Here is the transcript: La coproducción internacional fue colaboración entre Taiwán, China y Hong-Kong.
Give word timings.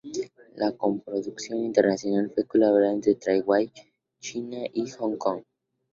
La 0.55 0.71
coproducción 0.71 1.59
internacional 1.63 2.31
fue 2.33 2.45
colaboración 2.47 2.95
entre 2.95 3.13
Taiwán, 3.13 3.71
China 4.17 4.61
y 4.73 4.89
Hong-Kong. 4.93 5.43